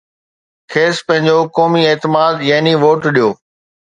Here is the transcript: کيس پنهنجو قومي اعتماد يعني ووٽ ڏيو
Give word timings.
کيس 0.71 0.95
پنهنجو 1.07 1.37
قومي 1.55 1.81
اعتماد 1.89 2.35
يعني 2.49 2.73
ووٽ 2.83 3.01
ڏيو 3.15 3.29